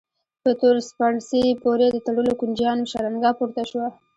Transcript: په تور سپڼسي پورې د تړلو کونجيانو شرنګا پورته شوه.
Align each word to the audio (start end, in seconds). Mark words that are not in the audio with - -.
په 0.43 0.51
تور 0.59 0.75
سپڼسي 0.89 1.43
پورې 1.63 1.85
د 1.91 1.97
تړلو 2.07 2.31
کونجيانو 2.39 2.89
شرنګا 2.91 3.31
پورته 3.39 3.63
شوه. 3.71 3.87